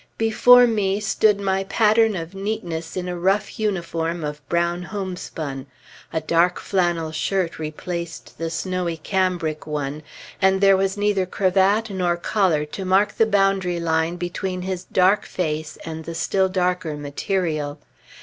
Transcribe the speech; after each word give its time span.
Before 0.17 0.65
me 0.65 0.99
stood 0.99 1.39
my 1.39 1.63
pattern 1.65 2.15
of 2.15 2.33
neatness 2.33 2.97
in 2.97 3.07
a 3.07 3.15
rough 3.15 3.59
uniform 3.59 4.23
of 4.23 4.41
brown 4.49 4.81
homespun. 4.81 5.67
A 6.11 6.19
dark 6.19 6.57
flannel 6.59 7.11
shirt 7.11 7.59
replaced 7.59 8.39
the 8.39 8.49
snowy 8.49 8.97
cambric 8.97 9.67
one, 9.67 10.01
and 10.41 10.59
there 10.59 10.75
was 10.75 10.97
neither 10.97 11.27
cravat 11.27 11.91
nor 11.91 12.17
collar 12.17 12.65
to 12.65 12.83
mark 12.83 13.15
the 13.19 13.27
boundary 13.27 13.79
line 13.79 14.15
between 14.15 14.63
his 14.63 14.85
dark 14.85 15.23
face 15.23 15.77
and 15.85 16.03
the 16.05 16.15
still 16.15 16.49
darker 16.49 16.97
material. 16.97 17.77